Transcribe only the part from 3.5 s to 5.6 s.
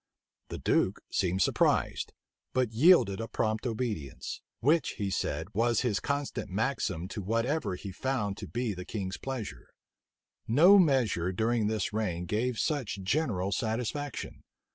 obedience: which, he said,